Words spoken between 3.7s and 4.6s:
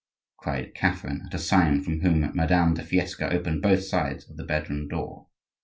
sides of the